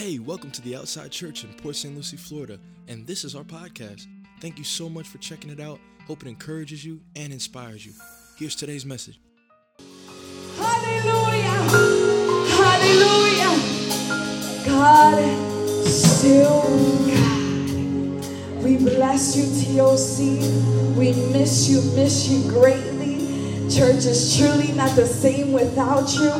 [0.00, 1.94] Hey, welcome to the Outside Church in Port St.
[1.94, 2.58] Lucie, Florida,
[2.88, 4.06] and this is our podcast.
[4.40, 5.78] Thank you so much for checking it out.
[6.06, 7.92] Hope it encourages you and inspires you.
[8.38, 9.20] Here's today's message.
[10.56, 11.50] Hallelujah.
[12.56, 13.52] Hallelujah.
[14.64, 16.62] God, still
[17.06, 18.64] God.
[18.64, 19.44] We bless you,
[19.76, 20.96] TOC.
[20.96, 23.18] We miss you, miss you greatly.
[23.68, 26.32] Church is truly not the same without you.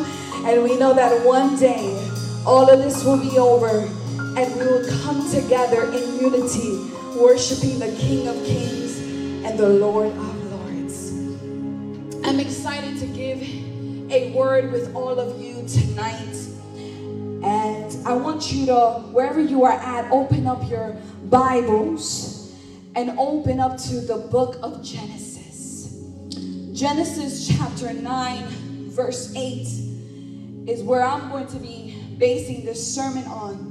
[0.47, 2.00] And we know that one day
[2.47, 3.69] all of this will be over
[4.37, 6.79] and we will come together in unity,
[7.19, 8.99] worshiping the King of Kings
[9.45, 11.11] and the Lord of Lords.
[12.25, 13.43] I'm excited to give
[14.13, 16.37] a word with all of you tonight.
[17.43, 22.55] And I want you to, wherever you are at, open up your Bibles
[22.95, 26.05] and open up to the book of Genesis.
[26.73, 28.45] Genesis chapter 9,
[28.91, 29.67] verse 8
[30.67, 33.71] is where I'm going to be basing this sermon on.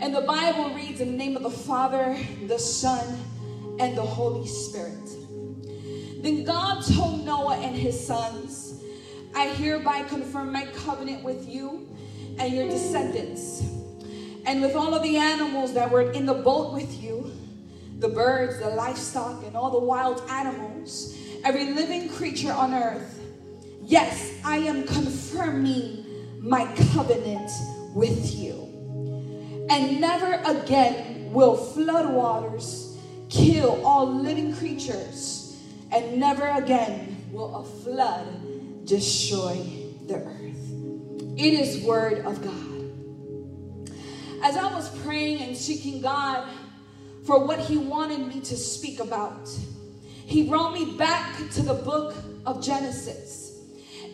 [0.00, 3.20] And the Bible reads in the name of the Father, the Son,
[3.78, 5.08] and the Holy Spirit.
[6.22, 8.82] Then God told Noah and his sons,
[9.34, 11.88] I hereby confirm my covenant with you
[12.38, 13.62] and your descendants,
[14.46, 17.30] and with all of the animals that were in the boat with you
[17.98, 23.20] the birds, the livestock, and all the wild animals, every living creature on earth.
[23.80, 26.01] Yes, I am confirming
[26.42, 27.50] my covenant
[27.94, 29.66] with you.
[29.70, 32.98] And never again will floodwaters
[33.30, 35.56] kill all living creatures,
[35.92, 39.56] and never again will a flood destroy
[40.06, 41.38] the earth.
[41.38, 43.92] It is word of God.
[44.42, 46.46] As I was praying and seeking God
[47.24, 49.48] for what he wanted me to speak about,
[50.26, 53.41] he brought me back to the book of Genesis.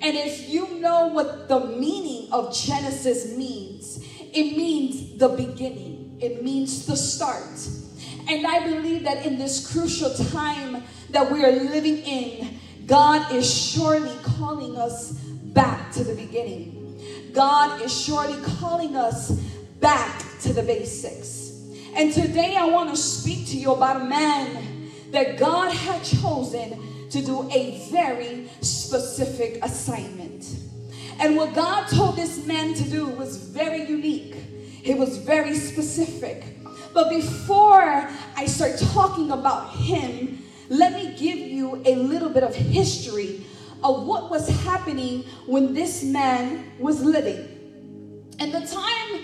[0.01, 6.43] And if you know what the meaning of Genesis means, it means the beginning, it
[6.43, 7.59] means the start.
[8.29, 13.53] And I believe that in this crucial time that we are living in, God is
[13.53, 17.33] surely calling us back to the beginning.
[17.33, 19.31] God is surely calling us
[19.81, 21.53] back to the basics.
[21.95, 26.81] And today I want to speak to you about a man that God had chosen
[27.11, 30.45] to do a very specific assignment.
[31.21, 34.37] And what God told this man to do was very unique,
[34.85, 36.45] it was very specific.
[36.95, 42.55] But before I start talking about him, let me give you a little bit of
[42.55, 43.45] history
[43.83, 47.49] of what was happening when this man was living.
[48.39, 49.23] And the time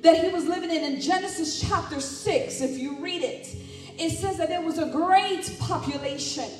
[0.00, 3.54] that he was living in, in Genesis chapter 6, if you read it,
[3.98, 6.50] it says that there was a great population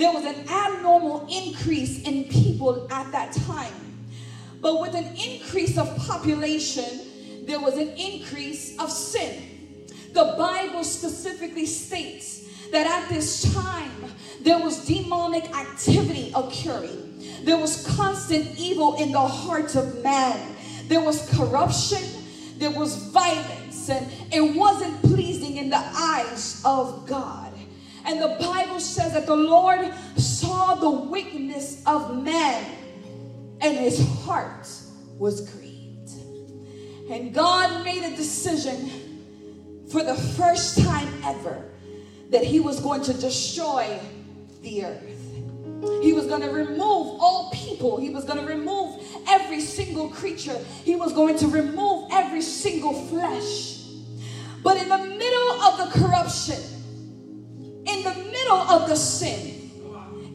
[0.00, 4.08] there was an abnormal increase in people at that time.
[4.62, 9.86] But with an increase of population, there was an increase of sin.
[10.14, 13.90] The Bible specifically states that at this time,
[14.40, 17.22] there was demonic activity occurring.
[17.44, 20.56] There was constant evil in the heart of man.
[20.88, 22.02] There was corruption.
[22.56, 23.90] There was violence.
[23.90, 27.49] And it wasn't pleasing in the eyes of God.
[28.06, 32.64] And the Bible says that the Lord saw the wickedness of man
[33.60, 34.68] and his heart
[35.18, 36.10] was grieved.
[37.10, 41.64] And God made a decision for the first time ever
[42.30, 43.98] that he was going to destroy
[44.62, 45.20] the earth.
[46.02, 46.78] He was going to remove
[47.20, 47.98] all people.
[47.98, 50.56] He was going to remove every single creature.
[50.84, 53.82] He was going to remove every single flesh.
[54.62, 56.60] But in the middle of the corruption,
[58.50, 59.70] middle of the sin,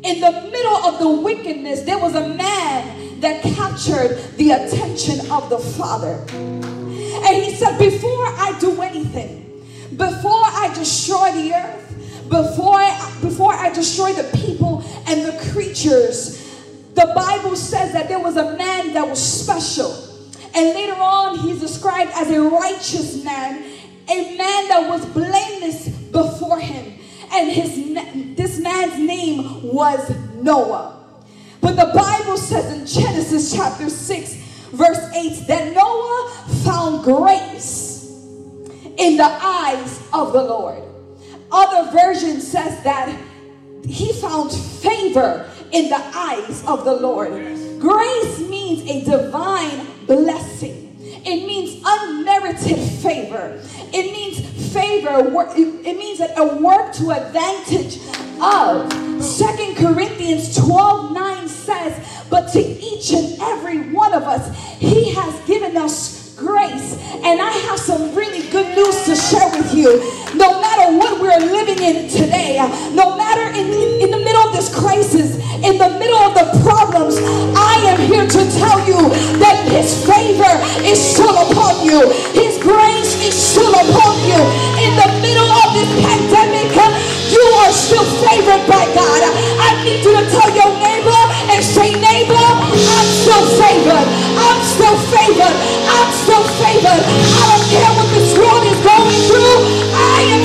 [0.03, 5.50] in the middle of the wickedness, there was a man that captured the attention of
[5.50, 6.24] the Father.
[6.30, 9.66] And he said, Before I do anything,
[9.96, 16.42] before I destroy the earth, before I, before I destroy the people and the creatures,
[16.94, 19.92] the Bible says that there was a man that was special.
[20.53, 23.64] And later on, he's described as a righteous man,
[24.08, 26.96] a man that was blameless before him
[27.35, 31.03] and his this man's name was Noah.
[31.61, 34.34] But the Bible says in Genesis chapter 6,
[34.72, 36.32] verse 8, that Noah
[36.64, 38.05] found grace
[38.97, 40.84] in the eyes of the Lord.
[41.52, 43.20] Other version says that
[43.85, 47.31] he found favor in the eyes of the Lord.
[47.79, 50.97] Grace means a divine blessing.
[51.02, 53.59] It means unmerited favor.
[53.91, 54.45] It means
[54.76, 55.32] favor.
[55.56, 57.98] It means that a work to advantage
[58.42, 58.92] of.
[59.24, 64.44] Second Corinthians 12 9 says, But to each and every one of us,
[64.78, 67.00] He has given us grace.
[67.24, 69.88] And I have some really good news to share with you.
[70.36, 72.58] No matter what we're living in today,
[72.92, 77.18] no matter in, in, in the this crisis, in the middle of the problems,
[77.56, 79.09] I am here to tell you
[79.42, 80.53] that His favor
[80.86, 82.06] is still upon you.
[82.38, 84.40] His grace is still upon you.
[84.82, 86.70] In the middle of this pandemic,
[87.34, 89.22] you are still favored by God.
[89.59, 94.08] I need you to tell your neighbor and say, neighbor, I'm still favored.
[94.38, 95.56] I'm still favored.
[95.90, 97.03] I'm still favored.
[97.03, 99.58] I don't care what this world is going through.
[99.98, 100.45] I am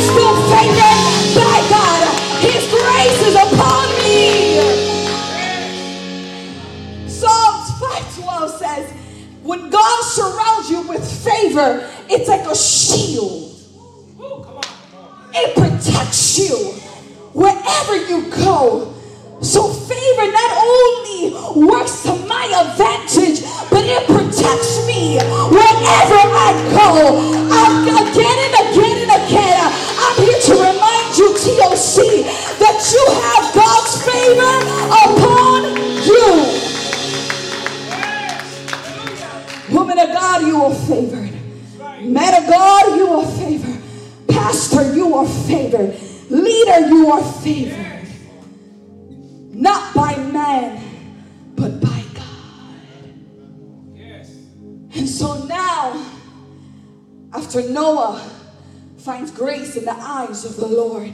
[58.98, 61.12] Finds grace in the eyes of the Lord,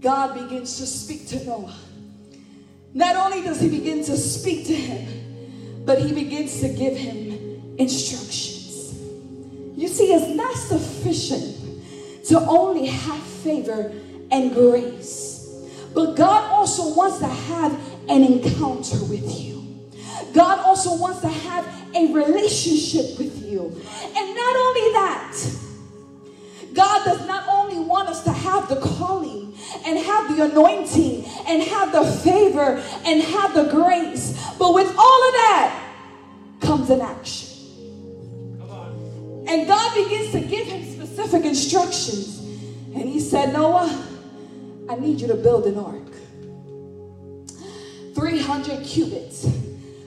[0.00, 1.74] God begins to speak to Noah.
[2.94, 7.76] Not only does he begin to speak to him, but he begins to give him
[7.78, 8.94] instructions.
[9.76, 11.56] You see, it's not sufficient
[12.26, 13.92] to only have favor
[14.30, 17.72] and grace, but God also wants to have
[18.08, 19.52] an encounter with you.
[20.32, 23.60] God also wants to have a relationship with you.
[23.60, 25.61] And not only that,
[26.74, 29.54] God does not only want us to have the calling
[29.86, 35.28] and have the anointing and have the favor and have the grace, but with all
[35.28, 35.94] of that
[36.60, 37.48] comes an action.
[39.48, 42.38] And God begins to give him specific instructions.
[42.94, 44.06] And he said, Noah,
[44.88, 45.98] I need you to build an ark.
[48.14, 49.48] 300 cubits,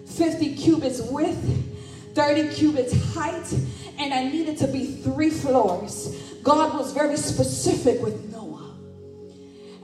[0.08, 3.54] 50 cubits width, 30 cubits height,
[4.00, 6.16] and I needed to be three floors.
[6.46, 8.76] God was very specific with Noah.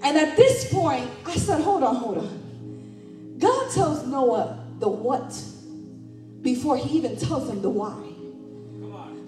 [0.03, 3.35] And at this point, I said, hold on, hold on.
[3.39, 5.35] God tells Noah the what
[6.43, 7.97] before he even tells him the why.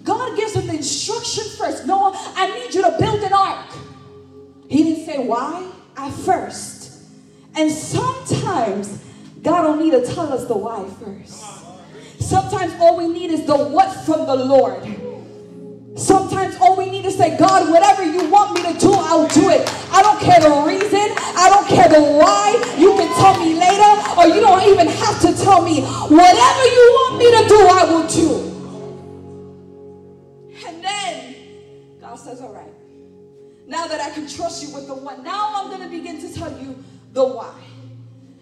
[0.04, 1.86] God gives him the instruction first.
[1.86, 3.66] Noah, I need you to build an ark.
[4.68, 7.02] He didn't say why at first.
[7.56, 9.02] And sometimes
[9.42, 11.42] God don't need to tell us the why first.
[12.20, 14.84] Sometimes all we need is the what from the Lord.
[15.96, 19.48] Sometimes all we need to say, God, whatever you want me to do, I'll do
[19.50, 19.62] it.
[19.92, 21.14] I don't care the reason.
[21.36, 22.74] I don't care the why.
[22.76, 25.82] You can tell me later, or you don't even have to tell me.
[25.82, 28.54] Whatever you want me to do, I will do.
[30.66, 31.36] And then
[32.00, 32.72] God says, All right,
[33.68, 36.34] now that I can trust you with the what, now I'm going to begin to
[36.34, 36.82] tell you
[37.12, 37.54] the why.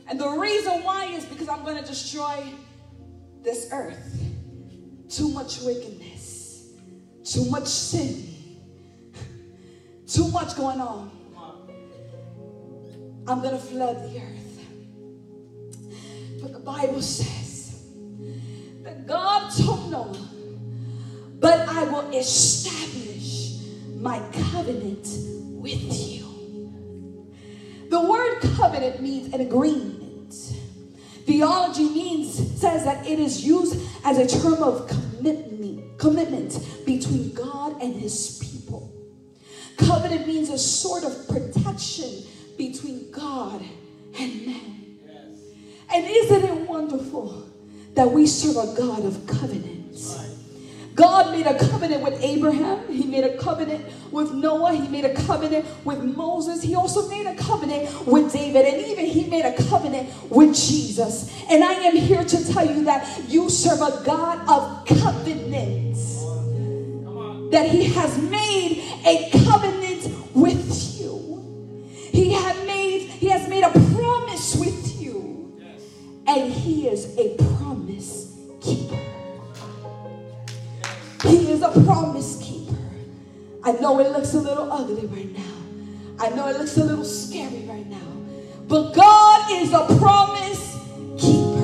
[0.09, 2.45] And the reason why is because I'm going to destroy
[3.43, 4.21] this earth.
[5.11, 6.22] Too much wickedness,
[7.25, 8.29] too much sin,
[10.07, 11.11] too much going on.
[13.27, 14.67] I'm going to flood the earth.
[16.43, 17.85] But the Bible says
[18.83, 20.29] that God told Noah,
[21.39, 23.61] but I will establish
[23.97, 24.19] my
[24.51, 25.07] covenant
[25.63, 27.29] with you.
[27.91, 30.02] The word covenant means an agreement.
[31.25, 37.81] Theology means says that it is used as a term of commitment, commitment between God
[37.81, 38.93] and his people.
[39.77, 42.25] Covenant means a sort of protection
[42.57, 43.63] between God
[44.19, 44.99] and man.
[45.93, 47.51] And isn't it wonderful
[47.95, 50.32] that we serve a God of covenants?
[50.95, 52.87] God made a covenant with Abraham.
[52.89, 54.75] He made a covenant with Noah.
[54.75, 56.63] He made a covenant with Moses.
[56.63, 58.67] He also made a covenant with David.
[58.67, 61.33] And even he made a covenant with Jesus.
[61.49, 66.21] And I am here to tell you that you serve a God of covenants.
[67.53, 71.83] That he has made a covenant with you.
[71.95, 75.59] He had made, he has made a promise with you.
[76.27, 79.02] And he is a promise keeper.
[81.33, 82.77] He is a promise keeper.
[83.65, 86.23] I know it looks a little ugly right now.
[86.23, 88.07] I know it looks a little scary right now.
[88.69, 90.77] But God is a promise
[91.19, 91.63] keeper.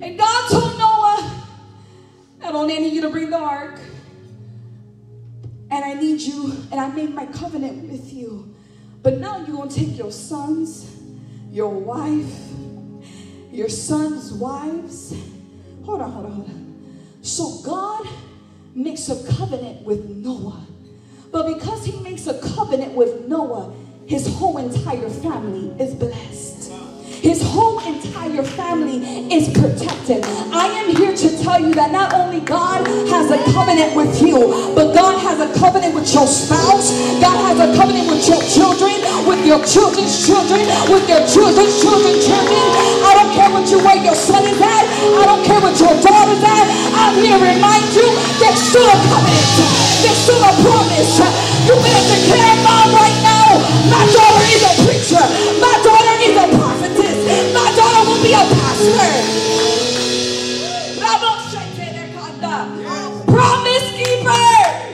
[0.00, 1.44] And God told Noah,
[2.42, 3.78] I don't need you to bring the ark.
[5.70, 8.54] And I need you, and I made my covenant with you.
[9.02, 10.90] But now you're going to take your sons,
[11.50, 12.40] your wife,
[13.52, 15.14] your sons' wives.
[15.84, 16.59] Hold on, hold on, hold on.
[17.22, 18.08] So God
[18.74, 20.66] makes a covenant with Noah.
[21.30, 23.74] But because he makes a covenant with Noah,
[24.06, 26.50] his whole entire family is blessed.
[27.20, 30.24] His whole entire family is protected.
[30.56, 34.72] I am here to tell you that not only God has a covenant with you,
[34.74, 36.88] but God has a covenant with your spouse.
[37.20, 38.96] God has a covenant with your children,
[39.28, 42.64] with your children's children, with your children's children's children.
[43.04, 44.89] I don't care what you where your son is at.
[45.00, 46.66] I don't care what your daughter's at.
[46.92, 49.48] I'm here to remind you there's still a covenant.
[50.04, 51.16] There's still a promise.
[51.64, 53.60] You better declare mom right now.
[53.88, 55.24] My daughter is a preacher.
[55.60, 57.18] My daughter is a prophetess.
[57.56, 59.40] My daughter will be a pastor.
[63.26, 64.90] Promise keeper.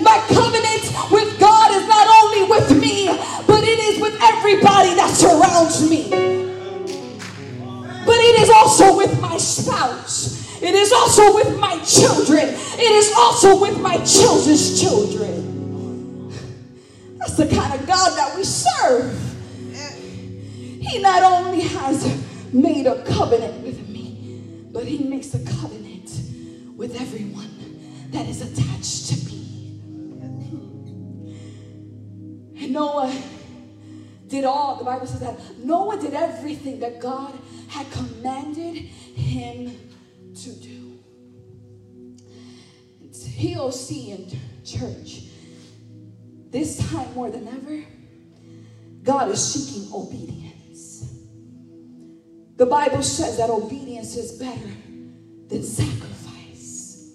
[0.00, 3.08] My covenant with God is not only with me,
[3.46, 6.27] but it is with everybody that surrounds me.
[8.28, 10.60] It is also with my spouse.
[10.60, 12.48] It is also with my children.
[12.50, 16.28] It is also with my children's children.
[17.16, 19.18] That's the kind of God that we serve.
[20.78, 22.04] He not only has
[22.52, 24.42] made a covenant with me,
[24.72, 26.10] but he makes a covenant
[26.76, 27.80] with everyone
[28.10, 29.80] that is attached to me.
[32.60, 33.10] And Noah
[34.28, 37.32] did all, the Bible says that Noah did everything that God
[37.68, 39.72] had commanded him
[40.34, 40.98] to do.
[43.02, 45.24] It's TOC in church.
[46.50, 47.84] This time more than ever,
[49.02, 51.12] God is seeking obedience.
[52.56, 54.70] The Bible says that obedience is better
[55.48, 57.14] than sacrifice.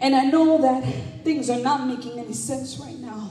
[0.00, 3.30] And I know that things are not making any sense right now,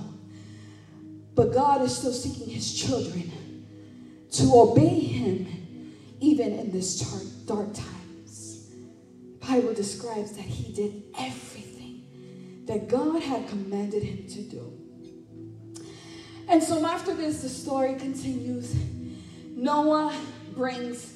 [1.36, 3.32] but God is still seeking his children
[4.32, 5.63] to obey him
[6.24, 8.70] even in this dark, dark times.
[9.40, 14.74] The Bible describes that he did everything that God had commanded him to do.
[16.48, 18.74] And so after this, the story continues.
[19.50, 20.18] Noah
[20.56, 21.14] brings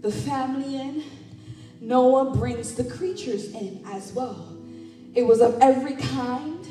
[0.00, 1.04] the family in.
[1.80, 4.56] Noah brings the creatures in as well.
[5.14, 6.66] It was of every kind.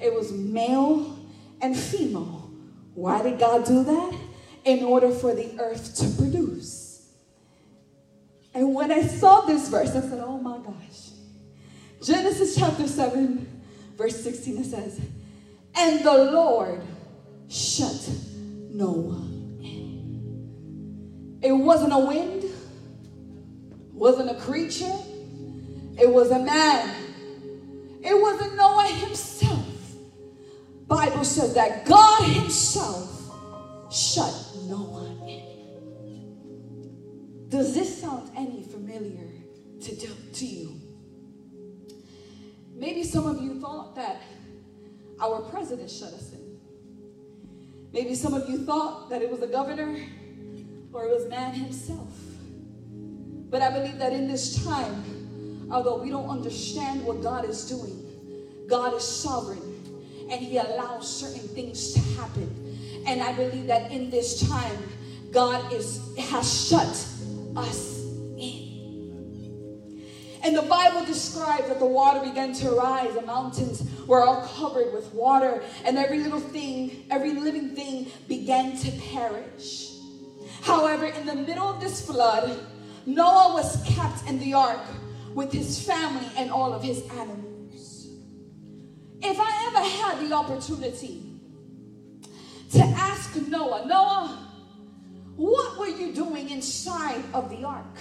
[0.00, 1.18] It was male
[1.60, 2.50] and female.
[2.94, 4.18] Why did God do that?
[4.64, 6.45] In order for the earth to produce.
[8.56, 11.10] And when I saw this verse, I said, oh my gosh.
[12.02, 13.46] Genesis chapter 7,
[13.98, 14.98] verse 16, it says,
[15.76, 16.80] And the Lord
[17.50, 18.08] shut
[18.70, 19.28] Noah
[19.60, 21.38] in.
[21.42, 22.44] It wasn't a wind,
[23.92, 24.96] wasn't a creature,
[26.00, 26.94] it was a man.
[28.02, 29.66] It wasn't Noah himself.
[30.86, 33.34] Bible says that God himself
[33.92, 34.32] shut
[34.66, 35.55] Noah in.
[37.48, 39.28] Does this sound any familiar
[39.82, 40.80] to, to you?
[42.74, 44.20] Maybe some of you thought that
[45.20, 46.58] our president shut us in.
[47.92, 49.96] Maybe some of you thought that it was the governor
[50.92, 52.12] or it was man himself.
[53.48, 58.02] But I believe that in this time, although we don't understand what God is doing,
[58.68, 59.62] God is sovereign
[60.30, 63.04] and He allows certain things to happen.
[63.06, 64.76] And I believe that in this time,
[65.30, 67.08] God is has shut
[67.56, 68.04] us
[68.38, 68.66] in.
[70.44, 74.92] And the Bible describes that the water began to rise, the mountains were all covered
[74.92, 79.92] with water, and every little thing, every living thing began to perish.
[80.62, 82.60] However, in the middle of this flood,
[83.06, 84.84] Noah was kept in the ark
[85.34, 88.08] with his family and all of his animals.
[89.22, 91.22] If I ever had the opportunity
[92.72, 94.45] to ask Noah, Noah,
[95.36, 97.98] what were you doing inside of the ark?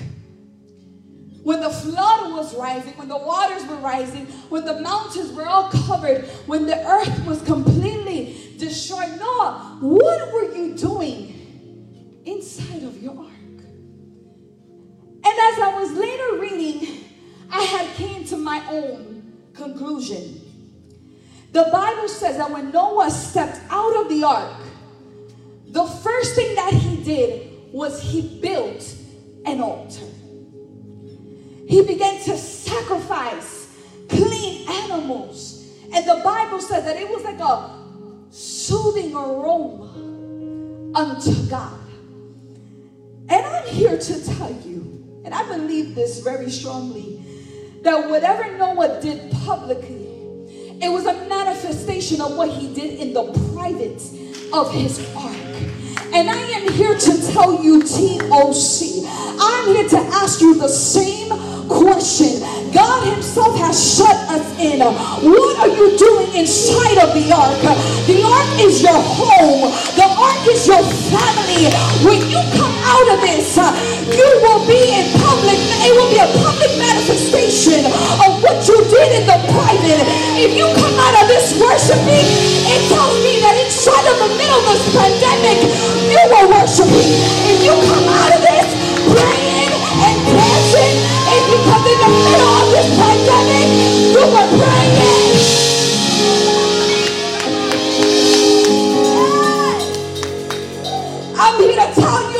[1.44, 5.70] When the flood was rising, when the waters were rising, when the mountains were all
[5.70, 13.18] covered, when the earth was completely destroyed, Noah, what were you doing inside of your
[13.20, 13.30] ark?
[15.26, 17.04] And as I was later reading,
[17.52, 20.42] I had came to my own conclusion.
[21.52, 24.65] The Bible says that when Noah stepped out of the ark,
[25.76, 28.96] the first thing that he did was he built
[29.46, 30.06] an altar.
[31.68, 33.68] He began to sacrifice
[34.08, 35.68] clean animals.
[35.94, 37.78] And the Bible says that it was like a
[38.30, 39.92] soothing aroma
[40.96, 41.82] unto God.
[43.28, 47.22] And I'm here to tell you, and I believe this very strongly,
[47.82, 49.95] that whatever Noah did publicly,
[50.82, 54.02] it was a manifestation of what he did in the private
[54.54, 55.36] of his ark.
[56.14, 59.06] And I am here to tell you, TOC,
[59.40, 61.30] I'm here to ask you the same
[61.68, 62.65] question.
[62.76, 64.84] God Himself has shut us in.
[64.84, 67.64] What are you doing inside of the ark?
[68.04, 71.72] The ark is your home, the ark is your family.
[72.04, 73.56] When you come out of this,
[74.12, 75.56] you will be in public,
[75.88, 80.04] it will be a public manifestation of what you did in the private.
[80.36, 82.28] If you come out of this worshiping,
[82.68, 85.64] it tells me that inside of the middle of this pandemic,
[86.12, 87.24] you were worshiping.
[87.56, 88.68] If you come out of this
[89.16, 91.15] praying and dancing,
[91.52, 93.68] because in the middle of this pandemic,
[94.14, 95.36] you were praying.
[101.38, 102.35] I'm here to tell you,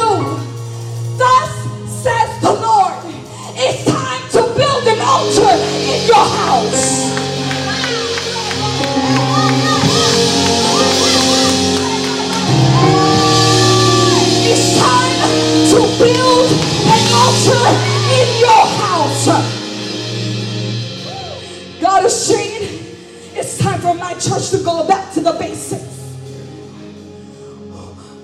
[24.28, 26.18] church to go back to the basics.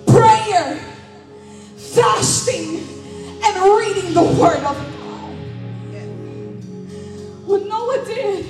[0.07, 0.79] Prayer,
[1.75, 2.79] fasting,
[3.43, 4.87] and reading the word of God.
[7.45, 8.45] What Noah did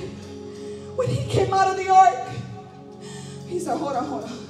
[0.96, 2.28] when he came out of the ark,
[3.48, 4.48] he said, Hold on, hold on.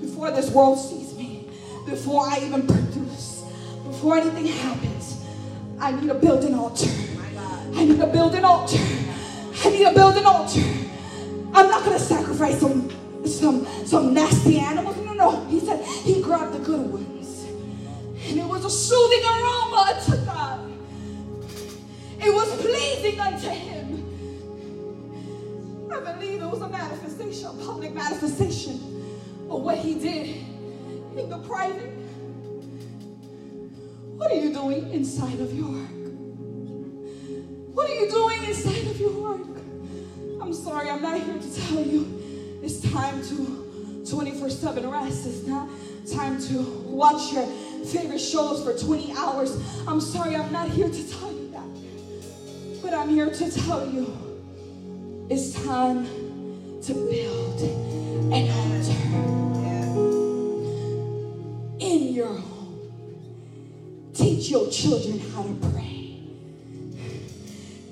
[0.00, 1.48] Before this world sees me,
[1.86, 3.44] before I even produce,
[3.84, 5.24] before anything happens,
[5.78, 6.89] I need to build an altar.
[13.40, 14.96] Some some nasty animals.
[14.98, 15.46] No, no.
[15.46, 17.44] He said he grabbed the good ones.
[18.28, 20.60] And it was a soothing aroma to God.
[22.22, 23.80] It was pleasing unto him.
[25.90, 28.74] I believe it was a manifestation, a public manifestation
[29.48, 30.28] of what he did
[31.16, 31.94] in the private.
[34.16, 35.72] What are you doing inside of your?
[37.72, 39.40] What are you doing inside of your ark?
[40.42, 42.19] I'm sorry, I'm not here to tell you
[42.62, 45.26] it's time to 24 7 rest.
[45.26, 45.68] It's not
[46.12, 47.46] time to watch your
[47.86, 49.56] favorite shows for 20 hours.
[49.86, 52.82] I'm sorry, I'm not here to tell you that.
[52.82, 54.16] But I'm here to tell you
[55.30, 56.04] it's time
[56.82, 57.60] to build
[58.32, 59.40] an altar
[61.78, 62.90] in your home.
[64.12, 66.18] Teach your children how to pray.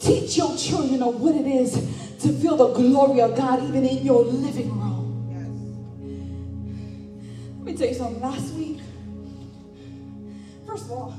[0.00, 4.04] Teach your children of what it is to feel the glory of God even in
[4.04, 4.88] your living room.
[7.59, 8.20] Let me tell you something.
[8.20, 8.81] Last week,
[10.66, 11.14] first of all,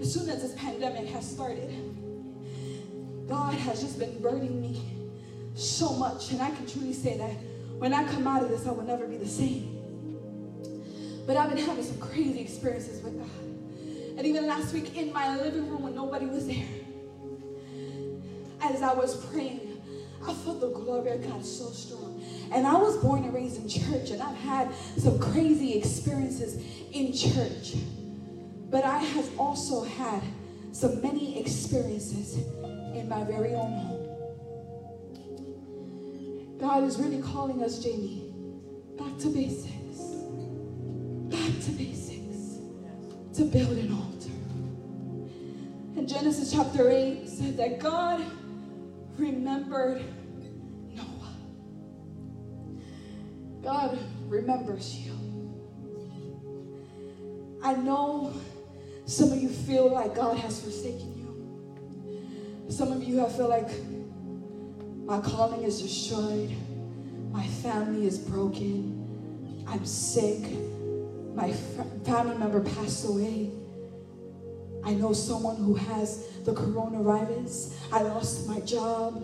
[0.00, 1.70] as soon as this pandemic has started,
[3.28, 4.82] God has just been burdening me
[5.54, 6.30] so much.
[6.30, 7.32] And I can truly say that
[7.78, 9.70] when I come out of this, I will never be the same.
[11.26, 13.28] But I've been having some crazy experiences with God.
[14.16, 16.66] And even last week in my living room when nobody was there,
[18.60, 19.73] as I was praying,
[20.26, 22.22] I felt the glory of God so strong.
[22.52, 26.56] And I was born and raised in church, and I've had some crazy experiences
[26.92, 27.74] in church.
[28.70, 30.22] But I have also had
[30.72, 34.14] some many experiences in my very own home.
[36.58, 38.32] God is really calling us, Jamie,
[38.96, 39.98] back to basics.
[41.28, 42.58] Back to basics.
[43.34, 44.30] To build an altar.
[45.96, 48.24] And Genesis chapter 8 said that God
[49.16, 50.02] remembered
[50.94, 51.36] Noah.
[53.62, 55.12] God remembers you.
[57.62, 58.32] I know
[59.06, 62.70] some of you feel like God has forsaken you.
[62.70, 63.70] Some of you have feel like
[65.04, 66.50] my calling is destroyed.
[67.30, 69.64] My family is broken.
[69.66, 70.40] I'm sick.
[71.34, 71.52] My
[72.04, 73.50] family member passed away.
[74.84, 77.74] I know someone who has the coronavirus.
[77.90, 79.22] I lost my job.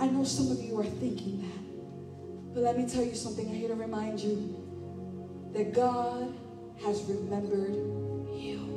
[0.00, 2.54] I know some of you are thinking that.
[2.54, 3.48] But let me tell you something.
[3.48, 4.56] I'm here to remind you
[5.52, 6.34] that God
[6.84, 7.74] has remembered
[8.34, 8.74] you.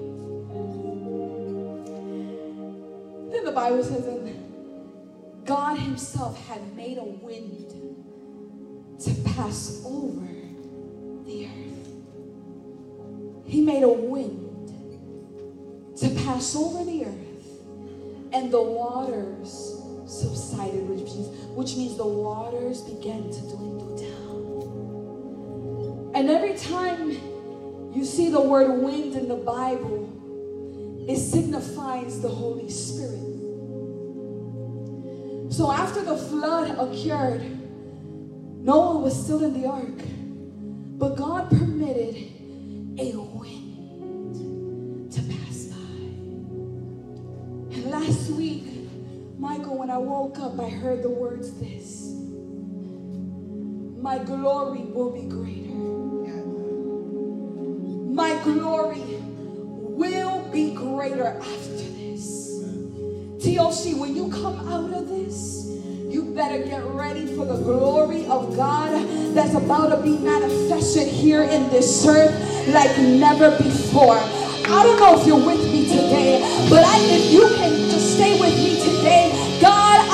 [3.31, 4.21] Then the Bible says that
[5.45, 7.69] God Himself had made a wind
[8.99, 10.27] to pass over
[11.25, 11.87] the earth.
[13.45, 14.50] He made a wind
[16.01, 17.61] to pass over the earth,
[18.33, 24.11] and the waters subsided, which means, which means the waters began to dwindle down.
[26.15, 27.11] And every time
[27.93, 33.19] you see the word wind in the Bible, it signifies the Holy Spirit.
[35.53, 37.43] So after the flood occurred,
[38.63, 40.01] Noah was still in the ark,
[40.97, 42.15] but God permitted
[42.97, 43.70] a wind
[49.81, 52.13] when I woke up, I heard the words this
[53.99, 55.73] My glory will be greater.
[58.13, 62.61] My glory will be greater after this.
[63.43, 65.65] TOC, when you come out of this,
[66.13, 68.91] you better get ready for the glory of God
[69.33, 74.19] that's about to be manifested here in this earth like never before.
[74.19, 78.39] I don't know if you're with me today, but I, if you can just stay
[78.39, 79.40] with me today,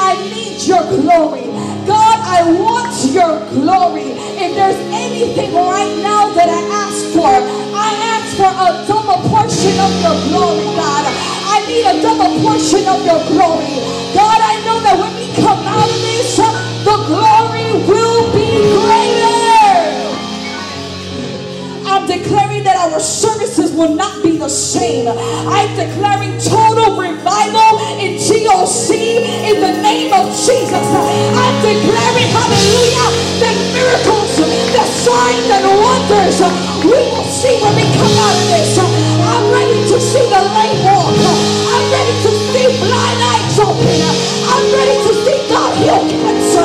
[0.07, 1.51] I need your glory.
[1.83, 4.15] God, I want your glory.
[4.39, 9.75] If there's anything right now that I ask for, I ask for a double portion
[9.75, 11.03] of your glory, God.
[11.51, 13.83] I need a double portion of your glory.
[14.15, 20.07] God, I know that when we come out of this, the glory will be greater.
[21.83, 23.26] I'm declaring that our services
[23.77, 25.07] will not be the same.
[25.07, 30.73] I'm declaring total revival in TOC in the name of Jesus.
[30.73, 34.33] I'm declaring, hallelujah, that miracles,
[34.73, 36.41] the signs and wonders
[36.83, 38.77] we will see when we come out of this.
[38.81, 41.13] I'm ready to see the lame walk.
[41.13, 44.01] I'm ready to see blind eyes open.
[44.49, 46.56] I'm ready to see God heal cancer.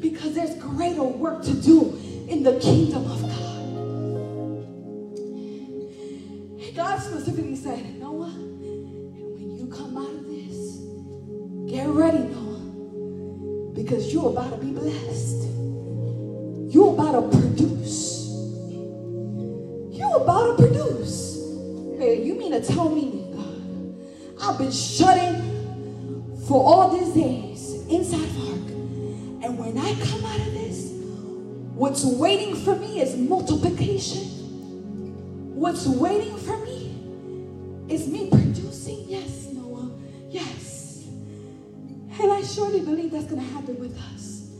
[0.00, 1.96] Because there's greater work to do
[2.28, 3.48] in the kingdom of God.
[6.78, 10.78] God specifically said, Noah, when you come out of this,
[11.68, 15.42] get ready, Noah, because you're about to be blessed.
[16.72, 18.28] You're about to produce.
[19.90, 21.34] You're about to produce.
[21.98, 25.07] Hey, you mean to tell me, God, I've been shut
[33.28, 34.22] multiplication.
[35.54, 36.96] What's waiting for me
[37.88, 39.04] is me producing.
[39.06, 39.90] Yes, Noah.
[40.30, 41.04] Yes.
[42.20, 44.50] And I surely believe that's going to happen with us.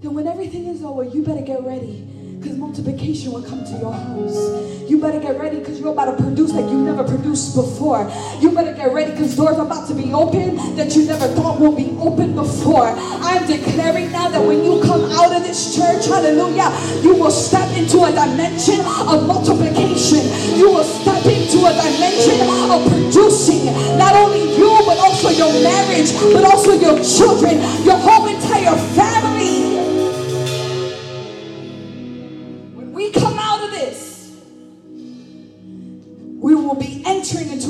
[0.00, 2.06] Then when everything is over, you better get ready
[2.38, 4.88] because multiplication will come to your house.
[4.88, 8.10] You better get ready because you're about to produce like you never produced before.
[8.40, 11.60] You better get ready because doors are about to be open that you never thought
[11.60, 12.88] will be open before.
[12.88, 16.70] I'm declaring now that when you come out of this church, hallelujah,
[17.02, 20.24] you will step into a dimension of multiplication.
[20.56, 22.38] You will step into a dimension
[22.70, 23.66] of producing
[23.98, 29.27] not only you, but also your marriage, but also your children, your whole entire family.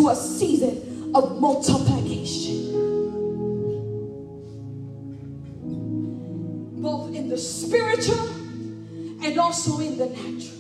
[0.09, 2.73] A season of multiplication.
[6.81, 8.29] Both in the spiritual
[9.23, 10.59] and also in the natural.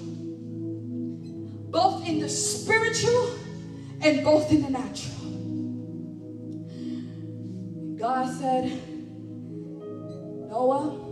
[1.71, 3.31] Both in the spiritual
[4.03, 5.15] and both in the natural.
[7.97, 8.65] God said,
[10.51, 11.09] Noah,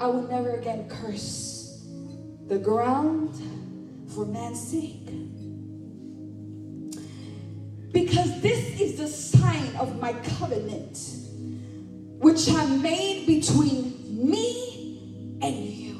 [0.00, 1.84] I will never again curse
[2.46, 3.34] the ground
[4.08, 5.23] for man's sake.
[7.94, 10.98] Because this is the sign of my covenant,
[12.18, 15.94] which I made between me and you,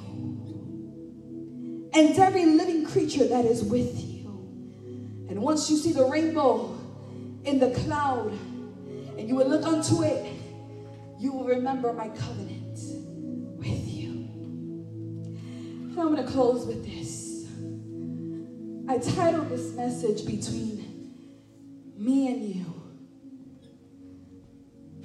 [1.95, 4.27] and every living creature that is with you.
[5.31, 6.77] And once you see the rainbow
[7.45, 8.33] in the cloud,
[9.17, 10.27] and you will look unto it,
[11.21, 12.77] you will remember my covenant
[13.57, 14.11] with you.
[15.31, 17.47] And I'm going to close with this.
[18.89, 20.84] I titled this message Between
[21.97, 22.83] Me and You.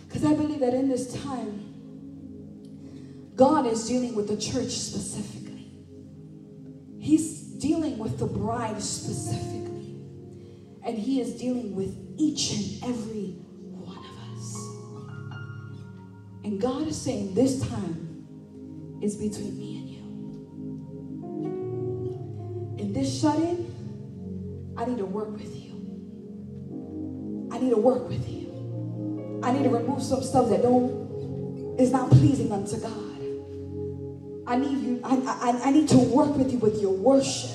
[0.08, 1.65] Because I believe that in this time,
[3.36, 5.71] God is dealing with the church specifically.
[6.99, 9.95] He's dealing with the bride specifically.
[10.86, 13.36] And he is dealing with each and every
[13.71, 14.56] one of us.
[16.43, 18.25] And God is saying, This time
[19.02, 19.99] is between me and you.
[22.80, 23.67] In this shut in,
[24.78, 25.68] I need to work with you.
[27.60, 29.41] I need to work with you.
[29.43, 32.93] I need to remove some stuff that don't is not pleasing unto God.
[34.48, 37.52] I need you, I, I, I need to work with you with your worship,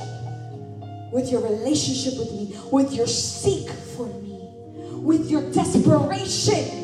[1.10, 4.46] with your relationship with me, with your seek for me,
[5.00, 6.83] with your desperation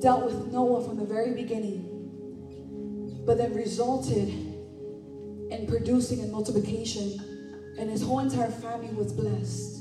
[0.00, 1.84] dealt with Noah from the very beginning,
[3.26, 7.18] but then resulted in producing and multiplication,
[7.78, 9.76] and his whole entire family was blessed.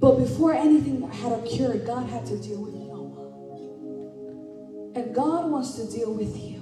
[0.00, 2.90] But before anything had occurred, God had to deal with Noah.
[4.96, 6.60] And God wants to deal with you.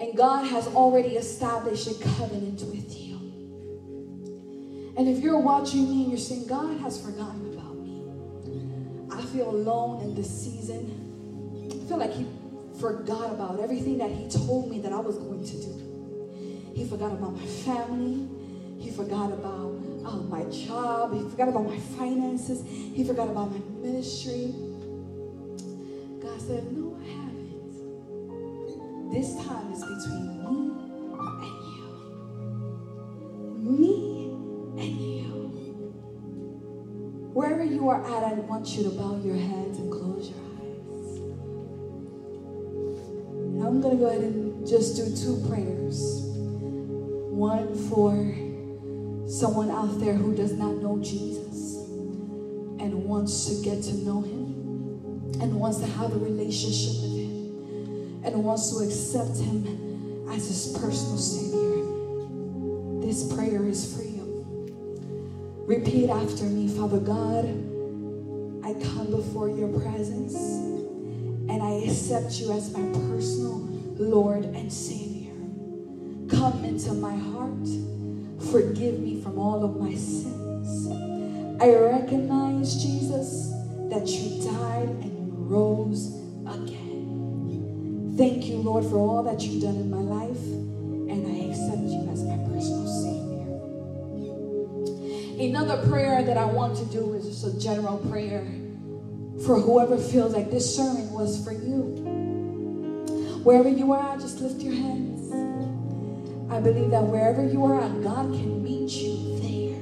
[0.00, 3.16] And God has already established a covenant with you.
[4.96, 7.57] And if you're watching me and you're saying, God has forgotten
[9.32, 11.04] feel alone in this season.
[11.70, 12.26] I feel like He
[12.80, 16.72] forgot about everything that He told me that I was going to do.
[16.74, 18.28] He forgot about my family.
[18.78, 21.12] He forgot about uh, my job.
[21.12, 22.62] He forgot about my finances.
[22.66, 24.54] He forgot about my ministry.
[26.22, 27.58] God said, No, I haven't.
[29.10, 30.67] This time is between me
[37.88, 41.18] are at, I want you to bow your heads and close your eyes.
[43.32, 46.22] And I'm going to go ahead and just do two prayers.
[47.30, 48.12] One for
[49.30, 51.76] someone out there who does not know Jesus
[52.80, 58.22] and wants to get to know him and wants to have a relationship with him
[58.24, 61.84] and wants to accept him as his personal savior.
[63.06, 64.18] This prayer is for you.
[65.66, 67.67] Repeat after me, Father God.
[68.82, 70.34] Come before your presence
[71.48, 73.58] and I accept you as my personal
[73.96, 75.32] Lord and Savior.
[76.28, 77.66] Come into my heart.
[78.52, 80.88] Forgive me from all of my sins.
[81.60, 83.50] I recognize, Jesus,
[83.90, 86.14] that you died and rose
[86.46, 88.14] again.
[88.16, 90.44] Thank you, Lord, for all that you've done in my life,
[91.10, 93.48] and I accept you as my personal Savior.
[95.40, 98.46] Another prayer that I want to do is just a general prayer
[99.44, 102.18] for whoever feels like this sermon was for you.
[103.44, 105.32] Wherever you are, just lift your hands.
[106.50, 109.78] I believe that wherever you are God can meet you there.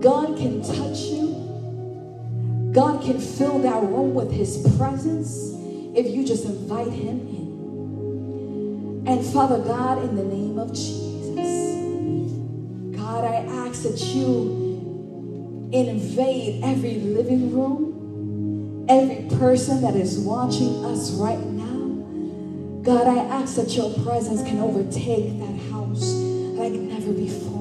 [0.00, 2.70] God can touch you.
[2.72, 5.54] God can fill that room with His presence
[5.96, 9.04] if you just invite Him in.
[9.08, 11.74] And Father God, in the name of Jesus,
[12.96, 14.69] God, I ask that you
[15.72, 22.82] invade every living room, every person that is watching us right now.
[22.82, 26.12] God, I ask that your presence can overtake that house
[26.56, 27.60] like never before.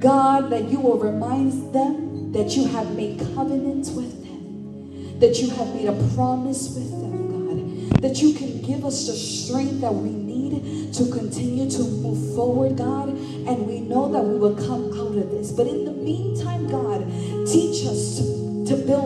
[0.00, 5.50] God, that you will remind them that you have made covenants with them, that you
[5.50, 9.94] have made a promise with them, God, that you can give us the strength that
[9.94, 14.92] we need to continue to move forward, God, and we know that we will come
[14.98, 15.52] out of this.
[15.52, 15.89] But in the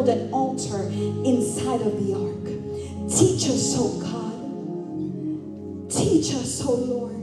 [0.04, 0.82] build an altar
[1.24, 3.10] inside of the ark.
[3.10, 4.24] Teach us, oh God
[5.90, 7.14] Teach us, oh Lord.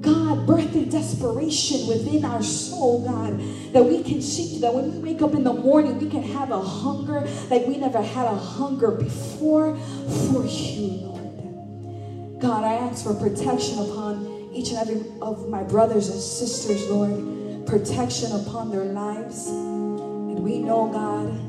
[0.00, 3.40] God, birth the desperation within our soul, God,
[3.72, 6.22] that we can seek you, that when we wake up in the morning, we can
[6.22, 12.40] have a hunger like we never had a hunger before for you, Lord.
[12.40, 17.66] God, I ask for protection upon each and every of my brothers and sisters, Lord,
[17.66, 19.48] protection upon their lives.
[19.48, 21.47] And we know, God,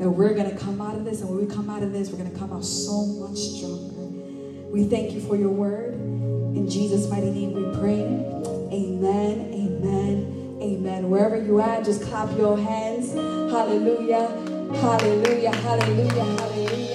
[0.00, 2.08] that we're going to come out of this, and when we come out of this,
[2.08, 4.00] we're going to come out so much stronger.
[4.70, 5.92] We thank you for your word.
[5.92, 8.00] In Jesus' mighty name we pray.
[8.72, 11.10] Amen, amen, amen.
[11.10, 13.12] Wherever you are, just clap your hands.
[13.12, 14.28] Hallelujah,
[14.80, 16.89] hallelujah, hallelujah, hallelujah.